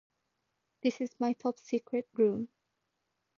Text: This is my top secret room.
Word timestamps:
This 0.81 0.99
is 0.99 1.11
my 1.19 1.33
top 1.33 1.59
secret 1.59 2.07
room. 2.13 2.47